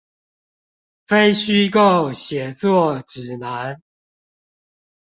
[1.05, 3.79] 非虛構寫作指南